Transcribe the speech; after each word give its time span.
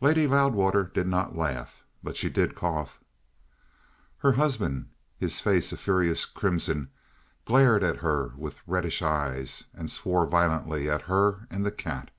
Lady 0.00 0.26
Loudwater 0.26 0.82
did 0.82 1.06
not 1.06 1.36
laugh; 1.38 1.84
but 2.02 2.16
she 2.16 2.28
did 2.28 2.56
cough. 2.56 2.98
Her 4.18 4.32
husband, 4.32 4.88
his 5.16 5.38
face 5.38 5.70
a 5.72 5.76
furious 5.76 6.26
crimson, 6.26 6.90
glared 7.44 7.84
at 7.84 7.98
her 7.98 8.32
with 8.36 8.58
reddish 8.66 9.00
eyes, 9.00 9.66
and 9.72 9.88
swore 9.88 10.26
violently 10.26 10.90
at 10.90 11.02
her 11.02 11.46
and 11.50 11.64
the 11.64 11.70
cat. 11.70 12.10